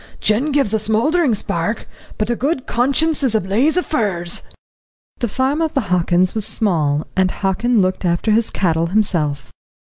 [0.19, 4.41] Gin gives a smouldering spark, but a good conscience is a blaze of furze."
[5.19, 9.51] The farm of the Hockins was small, and Hockin looked after his cattle himself.